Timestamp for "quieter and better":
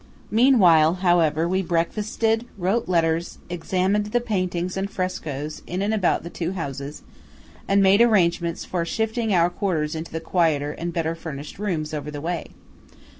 10.19-11.13